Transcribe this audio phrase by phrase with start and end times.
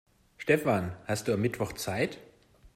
[0.39, 2.17] Stefan, hast du am Mittwoch Zeit?